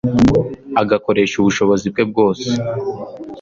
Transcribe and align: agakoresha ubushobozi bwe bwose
agakoresha 0.81 1.35
ubushobozi 1.37 1.85
bwe 1.93 2.03
bwose 2.09 2.47